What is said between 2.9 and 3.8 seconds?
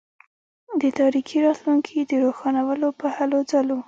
په هلوځلو.